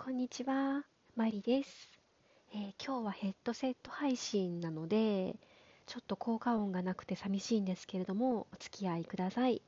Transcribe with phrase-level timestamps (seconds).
[0.00, 0.84] こんにちは、
[1.16, 1.90] マリです、
[2.54, 5.34] えー今日はヘッドセット配信なので、
[5.86, 9.60] ちょっと効果音がなくて寂しいんですけれども、お付き合いください。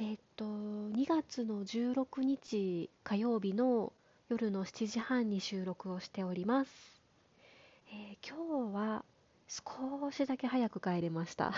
[0.00, 3.92] えーっと、2月の16日火曜日の
[4.30, 6.72] 夜の7時半に収録をしております。
[7.92, 9.04] えー今日は
[9.46, 11.52] 少しだけ早く帰れました。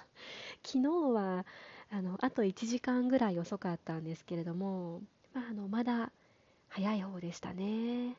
[0.62, 1.46] 昨日は
[1.90, 5.00] あのあと1時間ぐらい遅かったんですけれども、
[5.32, 6.12] まあ、あのまだ
[6.68, 8.16] 早い方でしたね。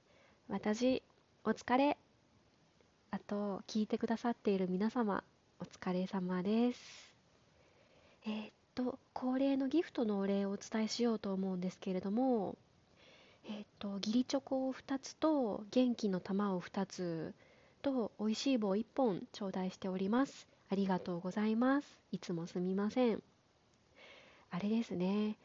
[0.50, 1.04] 私、
[1.44, 1.98] お疲れ。
[3.12, 5.24] あと、聞いてくださっている皆様、
[5.60, 7.14] お疲れ様です。
[8.26, 12.58] えーっと、恒例のギフトのお礼をお伝えしようと思うんですけれども、
[13.46, 17.34] えーっと、義理チョコを2つと、元気の玉を2つ
[17.82, 20.48] と、美味しい棒1本頂戴しております。
[20.70, 21.98] ありがとうございます。
[22.12, 23.22] いつもすみません。
[24.52, 25.38] あれですね。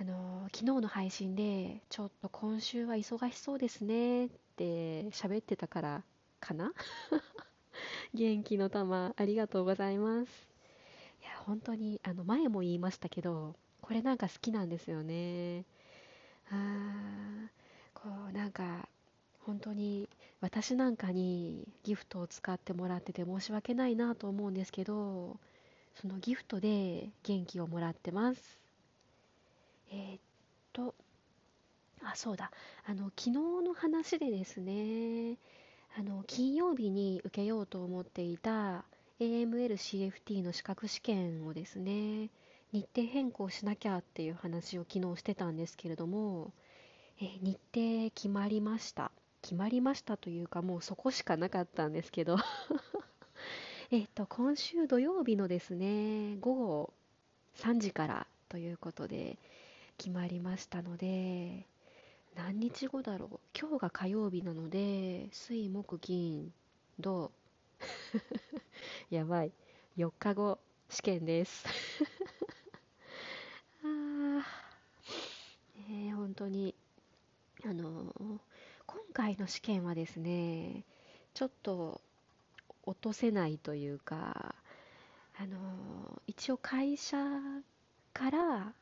[0.00, 6.04] あの昨日の配信でちょっと今週は忙しそうですねって喋ってたから
[6.40, 6.72] かな？
[8.14, 10.48] 元気の玉ありがとうございます。
[11.22, 15.64] いや本当にあの前も言いましたけどこれなんか好きなんですよね。
[16.50, 17.48] あー
[17.94, 18.88] こうなんか
[19.40, 20.08] 本当に
[20.40, 25.38] 私なんかにギフトを使ってもらってて申し訳ないなと思うんですけど
[25.96, 28.61] そのギフトで元気をもらってます。
[29.92, 30.20] えーっ
[30.72, 30.94] と、
[32.02, 32.50] あ、そうだ。
[32.84, 35.38] あの、昨日の話でですね、
[35.96, 38.84] あの、金曜日に受けようと思っていた
[39.20, 42.30] AML-CFT の資格試験をですね、
[42.72, 46.52] 日程変更しなきゃっていう話を昨日してたんですけれども、
[47.20, 49.12] えー日程決まりました。
[49.42, 52.36] 決まりましたというか、もうそこしかなかったんですけど
[53.90, 56.92] えっと、今週土曜日のですね、午後
[57.54, 59.38] 3時からということで、
[59.98, 61.66] 決まりましたので、
[62.34, 63.40] 何日後だろう。
[63.58, 66.52] 今日が火曜日なので、水、木、金、
[66.98, 67.30] 土。
[69.10, 69.52] やばい。
[69.96, 70.58] 4日後、
[70.88, 71.64] 試験です。
[73.84, 74.42] あー、
[76.08, 76.74] え、本当に、
[77.64, 78.12] あの
[78.86, 80.84] 今回の試験はですね、
[81.34, 82.00] ちょっと
[82.84, 84.54] 落とせないというか、
[85.38, 87.16] あの一応会社
[88.12, 88.72] から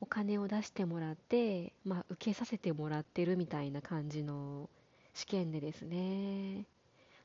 [0.00, 4.68] お金を出してもらって、まあ、受けさせてもらってるみたいな感じの
[5.14, 6.66] 試験でですね、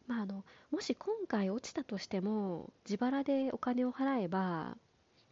[0.07, 4.77] まあ、あのもし今回落ちたとしても自腹でお金を払えば、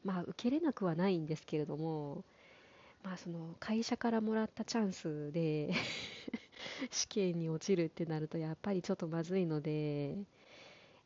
[0.04, 2.24] まあ、受けれなくはないんですけれども、
[3.04, 5.74] まあ、その会社からもらったチャンスで
[6.92, 9.72] 試験に落ちるってなるとやっぱりちょっとまずいので、
[10.12, 10.16] え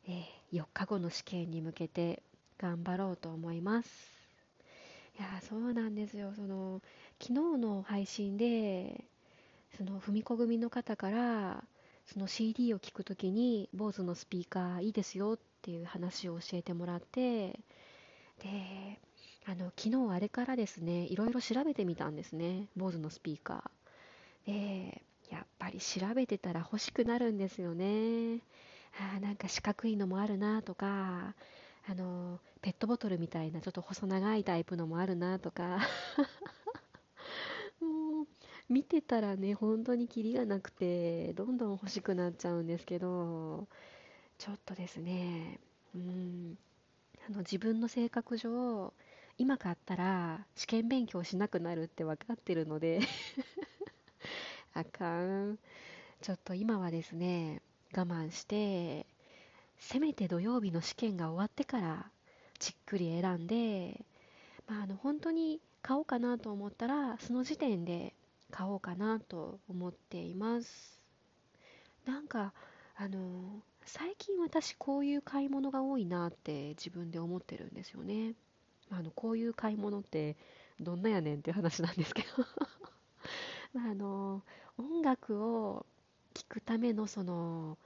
[0.08, 2.22] ー4日後の試験に向けて
[2.58, 4.11] 頑張ろうと思います。
[5.18, 6.32] いやそうなんですよ。
[6.34, 6.80] その
[7.20, 9.04] 昨日の配信で
[9.76, 11.64] その文子組の方から
[12.06, 17.60] その CD を聴くときに BOSE のスピーカーいいですよっていう話を教えてもらって
[18.42, 18.98] で
[19.46, 24.52] あの昨日あれからですねいろいろ調べてみたんですね BOSE のスピーカー。
[24.52, 28.40] でやっぱり調べてたら欲しくなるんですよね。
[29.16, 31.34] あなんか四角いのもあるなとか
[31.88, 35.78] あのペットボトルみたいなちょっと細長いタイプのもあるなとか。
[37.80, 38.26] もう
[38.68, 43.68] 見てたらね本当にキリがなくてどんどん欲しくなっちゃうんですけど
[44.38, 45.60] ちょっとですね
[45.94, 46.58] うん
[47.28, 48.92] あの自分の性格上
[49.38, 53.00] 今買ったら試験勉強しなくなるって分かってるので
[54.74, 55.58] あかん。
[56.22, 57.62] ちょっと今はですね
[57.96, 59.06] 我慢して
[59.82, 62.06] せめて土曜日の試験が終わってから
[62.60, 64.04] じっくり選んで、
[64.68, 68.14] まあ、あの本当に買おうかなと思ったらその時点で
[68.52, 71.00] 買おうかなと思っています。
[72.06, 72.52] なんか
[72.96, 78.34] あの最近私こういう買い物が多いなって自分で思ってるんですよね。
[78.90, 80.36] あのこういう買い物って
[80.80, 82.28] どんなやねんっていう話なんですけど。
[83.74, 84.42] まああの
[84.78, 85.84] 音楽を
[86.34, 87.76] 聴くためのその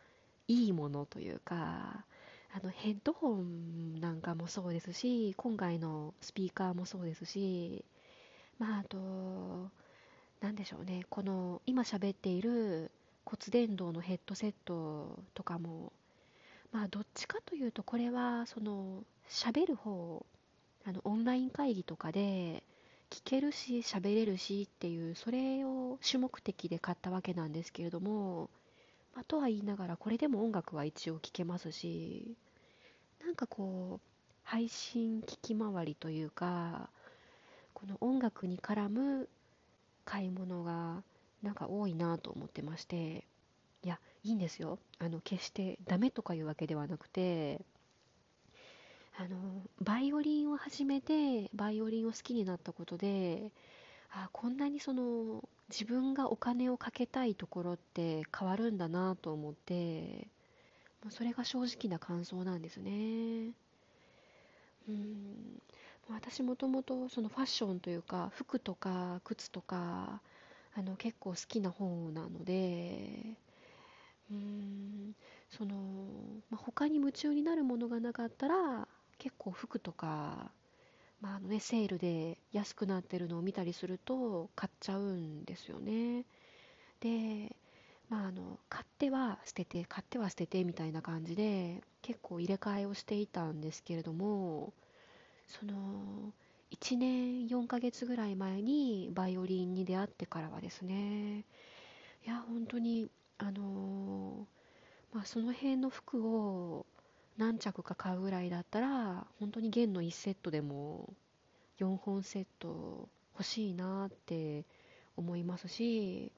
[0.49, 2.05] いいものというか
[2.53, 7.85] あのヘッドホンなんかもそうですし今回のスピーカーもそうですし
[8.59, 9.71] まああと
[10.41, 12.91] 何でしょうねこの今喋っている
[13.25, 15.93] 骨伝導のヘッドセットとかも
[16.73, 20.25] まあどっちかというとこれはその喋る方
[20.87, 22.63] あのオンライン会議とかで
[23.11, 28.51] 聞けるし喋れるしっていうそれを主目的で買ったわけなんですけれども
[29.17, 32.37] まあ、とは言いながらこれでも音楽は一応聴けますし
[33.25, 34.01] なんかこう
[34.45, 36.91] 配信聞き回りというか
[37.73, 39.29] この音楽に絡む
[40.05, 41.03] 買い物が
[41.43, 43.25] なんか多いなと思ってまして
[43.83, 44.79] いやいいんですよ。
[44.99, 47.61] あの決してダメとかいうわけではなくて
[49.19, 53.51] あのバイオリンを始めてバイオリンを好きになったことで
[54.11, 60.29] あこんなにその自分がお金をかけたいところって変わるんだなと思って
[61.11, 63.53] それが正直な感想なんですね。
[64.89, 65.63] うん。
[66.09, 70.21] 私もともとそのファッションというか服とか靴とか
[70.77, 73.37] あの結構好きな方なので
[74.31, 75.15] うん。
[75.51, 75.75] その、
[76.51, 80.51] まあ、他に夢中になるものがなかったら結構服とか、
[81.21, 86.25] まああのね、セールで安くなってるのを見たりすると買っちゃうんですよね。
[87.01, 87.57] で、
[88.09, 94.73] まあ、あの買っては捨てて買っては捨ててみたいな感じで結構入れ替えをしていたんですけれども
[95.49, 96.33] その
[96.71, 101.45] 1年4ヶ月ぐらい前にバイオリンに出会ってからはですね
[102.25, 103.09] いや本当に
[103.39, 104.47] あの
[105.13, 106.85] まあ、その辺の服を
[107.37, 111.13] 何着か買うぐらいだったら本当に弦の1セットでも
[111.79, 114.65] 4本セット欲しいなって
[115.17, 116.33] 思いますし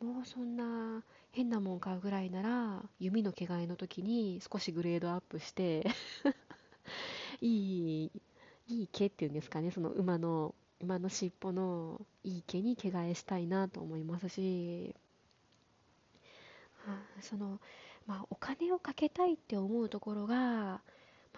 [0.00, 5.86] もうそんな変なもん買うぐらいなら弓の毛替えの時に少しグレードアップして
[7.40, 8.10] いい
[8.68, 14.94] いい毛っていうんですかねその馬の馬の尻尾のいい毛に毛替えしたいなと思いますし
[17.20, 17.60] その、
[18.08, 20.80] まあ、お金をかけたいって思うところが、ま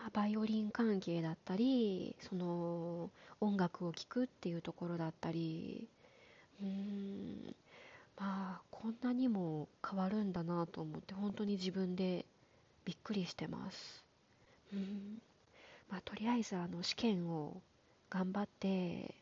[0.06, 5.88] あ、バイオリン関係だったりその音楽を聴くっていうところだったり。
[6.62, 7.56] うーん。
[8.18, 12.26] まあこんなにも変わるんだなと思って本当に自分で
[12.84, 14.04] びっくりしてます。
[14.72, 15.20] うん。
[15.90, 17.60] まあとりあえずあの試験を
[18.10, 19.14] 頑張って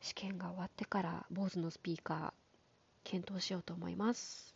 [0.00, 2.32] 試験が終わってから BOSE のスピーカー
[3.04, 4.54] 検討しようと思います。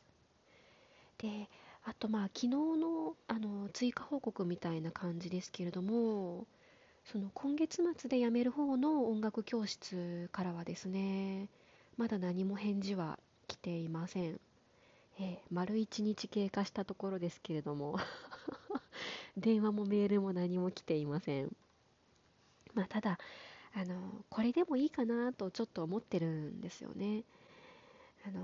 [1.18, 1.48] で
[1.84, 6.46] あとまあ昨日のあの追加報告みたいな感じですけれども
[7.04, 11.48] その今月末で辞める方の音楽教室からはですね
[11.96, 13.18] まだ何も返事は
[13.48, 14.40] 来ていません、
[15.18, 17.98] えー、丸1日経過したところですけれども
[19.36, 21.56] 電話もメールも何も来ていません。
[22.74, 23.18] まあただ
[23.74, 27.24] あのこれでもいいかなとちょっと思ってるんですよね。
[28.26, 28.40] あの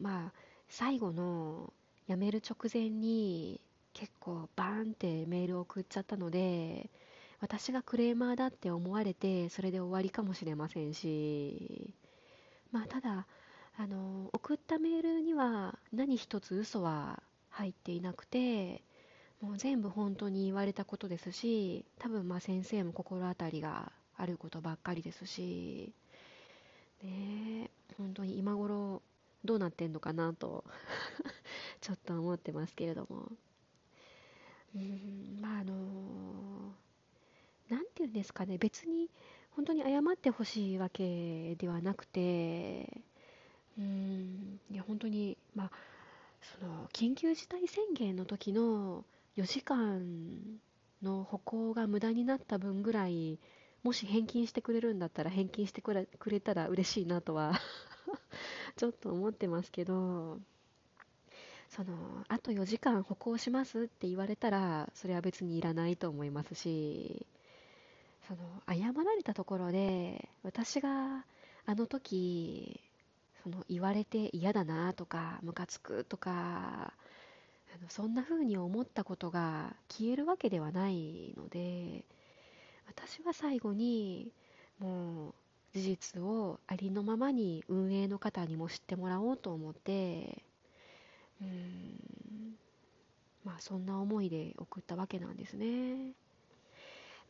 [0.00, 0.32] まあ
[0.68, 1.72] 最後の
[2.08, 3.60] 辞める直前に
[3.92, 6.88] 結構バーンってメールを送っちゃったので
[7.40, 11.92] 私がクレーマーだって思われてそれで終わりかもしれませんし
[12.72, 13.26] まあただ
[13.76, 18.82] あの送ったメールには何一つ嘘は入っていなくて
[19.40, 25.92] もう全部本当に言われたことですし多分まあ先生も心当たりがあることばっかりですし
[27.04, 29.02] ね本当に今頃
[29.44, 30.64] どうなってんのかなと
[31.80, 33.32] ちょっと思ってますけれども。
[34.74, 36.74] うんまああの
[37.68, 38.58] 何て言うんですかね。
[38.58, 39.10] 別に
[39.58, 43.02] 本当に謝ってほしいわけではなくて
[43.76, 45.70] うんいや本当にまあ
[46.60, 49.04] その緊急事態宣言の時の
[49.36, 50.60] 4時間
[51.02, 53.40] の歩行が無駄になった分ぐらい
[53.82, 57.58] もし返金してくれるんだったら返金してくれくれたら嬉しいなとは
[58.78, 60.38] ちょっと思ってますけど
[61.68, 61.90] その
[62.28, 67.26] あと4時間歩行しますって言われたらそれは別にいらないと思いますし
[68.28, 71.24] その謝られたところで私が
[71.66, 72.80] あの時
[73.42, 76.92] その言われて嫌だなとかムカつくとかあ
[77.82, 82.04] のそんな風に思ったことが消えるわけではないので
[82.86, 84.30] 私は最後に
[84.78, 85.34] もう
[85.78, 90.42] 事実をありのままに運営の方にも知ってもらおうと思って
[91.40, 92.54] うん
[93.44, 96.14] まあそんな思いで送ったわけなんですね、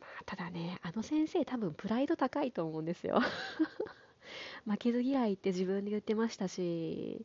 [0.01, 3.21] まあ、ただねあの先生多分プライド高いと思うんですよ。
[4.67, 7.25] 負けず嫌いって自分で言ってましたし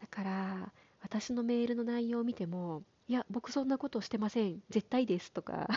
[0.00, 4.62] だから私のメールの内容を見てもいや僕そんなことしてません。
[4.70, 5.68] 絶対ですとか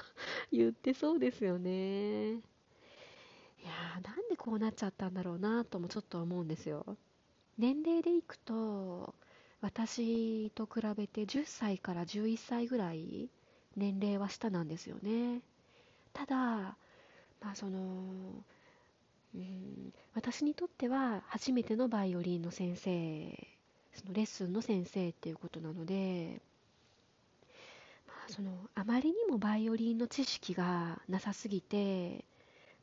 [0.52, 2.40] 言ってそうですよね。
[3.66, 6.96] いやーなんでこうなっちゃったんだろうなともちょっと思うんですよ。
[7.58, 9.12] 年齢でいくと
[9.60, 13.28] 私と比べて10歳から11歳ぐらい
[13.76, 15.40] 年齢は下なんですよね。
[16.12, 16.76] ただま
[17.50, 17.80] あその
[19.34, 23.48] うん私にとっては初めてのバイオリンの先生
[23.94, 26.40] そのレッスンの先生っていうことなので、
[28.06, 32.24] まあ、そのあまりにもバイオリンの知識がなさすぎて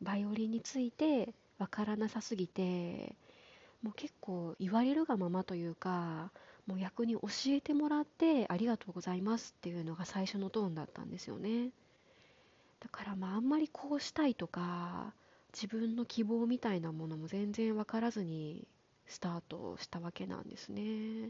[0.03, 3.15] バイオリンについてわからなさすぎて
[3.81, 6.31] もう結構言われるがままというか
[6.67, 11.69] もう逆に教えてもらってありがとうございますっていうのが最初のトーンだったんですよね。
[12.79, 15.13] だからまああんまりこうしたいとか
[15.53, 18.67] 自分の希望みたいなものも全然分からずに
[19.07, 21.29] スタートしたわけなんですね。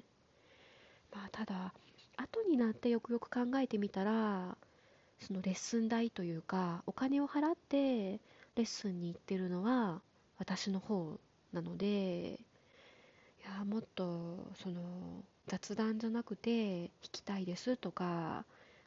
[1.12, 1.74] まあただ
[2.18, 4.58] 後になってよくよく考えてみたら
[5.20, 8.20] そのレッスン代というかお金を払って
[8.56, 10.02] レッスンに行ってるのは
[10.38, 11.20] 私の方
[11.52, 14.82] なのでいやもっとその
[15.48, 18.46] 雑談じゃなくて弾きたいですとか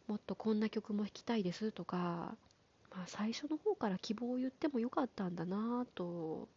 [0.09, 6.49] もっとこんな曲も弾きたいですとか、まあ、最初の方から希望を言ってもよかったんだなと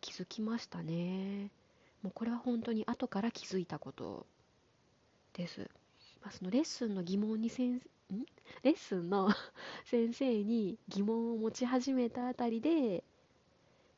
[0.00, 1.50] 気づきましたね。
[2.02, 4.26] もうこれは本当に後から気づいたこと
[5.34, 5.70] です、
[6.20, 7.80] まあ、そのレッスンの疑問にせんん？
[8.62, 9.30] レッスンの
[9.84, 13.04] 先生に疑問を持ち始めたあたりで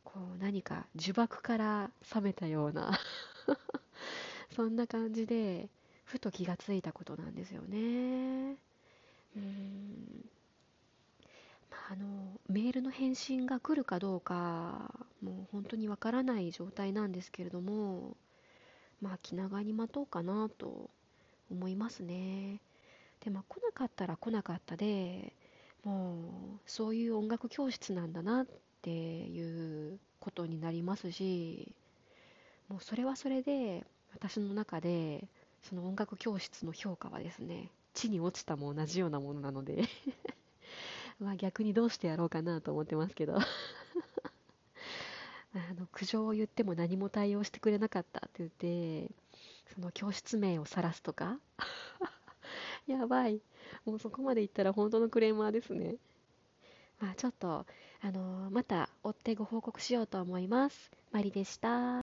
[0.04, 2.98] こう何か呪縛から覚めたような
[4.54, 5.68] そんな感じで
[6.04, 8.56] ふと気がついたことなんですよね。
[9.36, 10.30] うん、
[11.90, 18.16] あのメールの返信が来るかどうかもう本当にわからない状態なんですけれども
[19.00, 20.88] まあ気長に待とうかなと
[21.50, 22.60] 思いますね。
[23.20, 25.32] でまあ来なかったら来なかったで
[25.84, 26.14] も
[26.56, 28.46] うそういう音楽教室なんだなっ
[28.82, 31.74] ていうことになりますし
[32.68, 35.28] もうそれはそれで私の中で
[35.62, 39.84] その音楽教室の評価はですね地に落ちたも同じようなものなので
[41.20, 43.44] まあ逆にどうしてやろうかなと思ってますけど あ
[45.78, 49.10] の苦情を言っても何も対応してくれなかったって言って
[49.74, 51.38] その教室名を晒すとか
[52.86, 53.40] やばい。
[53.85, 55.97] もうそこまでいったら本当のクレーマーですね。
[57.00, 57.66] まあちょっと、
[58.00, 60.90] あのー、また追ってご報告しようと思います。
[61.12, 61.92] マリでした。